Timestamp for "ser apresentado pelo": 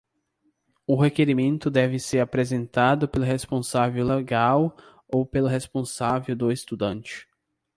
1.99-3.23